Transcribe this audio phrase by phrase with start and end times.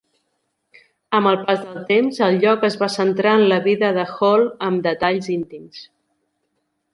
[1.17, 4.47] Amb el pas del temps, el lloc es va centrar en la vida de Hall
[4.71, 5.85] amb detalls íntims.